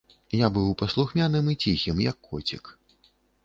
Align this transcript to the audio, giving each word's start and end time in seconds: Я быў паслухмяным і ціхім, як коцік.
Я 0.37 0.47
быў 0.55 0.71
паслухмяным 0.79 1.53
і 1.55 1.59
ціхім, 1.67 2.03
як 2.09 2.17
коцік. 2.31 2.77